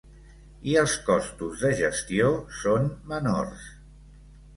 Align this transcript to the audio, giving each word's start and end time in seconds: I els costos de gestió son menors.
I 0.69 0.77
els 0.83 0.95
costos 1.09 1.59
de 1.65 1.69
gestió 1.81 2.31
son 2.61 2.89
menors. 3.13 3.69